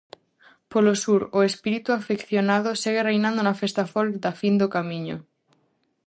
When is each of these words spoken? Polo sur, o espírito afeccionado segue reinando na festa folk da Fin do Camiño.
Polo 0.71 0.93
sur, 1.03 1.21
o 1.37 1.39
espírito 1.49 1.89
afeccionado 1.93 2.69
segue 2.81 3.05
reinando 3.09 3.41
na 3.43 3.57
festa 3.61 3.83
folk 3.93 4.13
da 4.23 4.31
Fin 4.39 4.55
do 4.61 4.67
Camiño. 4.75 5.17